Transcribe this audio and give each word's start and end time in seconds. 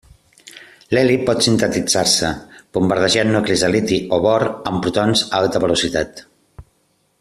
L'heli 0.97 1.17
pot 1.27 1.43
sintetitzar-se 1.47 2.31
bombardejant 2.79 3.31
nuclis 3.37 3.65
de 3.67 3.71
liti 3.77 4.03
o 4.17 4.19
bor 4.27 4.49
amb 4.71 4.85
protons 4.87 5.27
a 5.29 5.31
alta 5.43 5.67
velocitat. 5.69 6.29